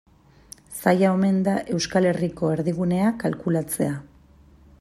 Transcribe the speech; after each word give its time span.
Zaila 0.77 1.11
omen 1.17 1.37
da 1.49 1.53
Euskal 1.75 2.09
Herriko 2.13 2.51
erdigunea 2.57 3.15
kalkulatzea. 3.25 3.97